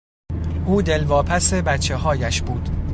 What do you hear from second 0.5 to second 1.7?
او دلواپس